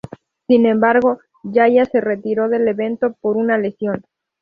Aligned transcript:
Sin 0.47 0.65
embargo, 0.65 1.19
Yahya 1.43 1.85
se 1.85 2.01
retiró 2.01 2.49
del 2.49 2.67
evento 2.67 3.15
por 3.21 3.37
una 3.37 3.59
lesión. 3.59 4.03